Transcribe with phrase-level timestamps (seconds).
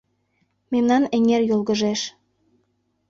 [0.71, 2.01] Мемнан эҥер йолгыжеш;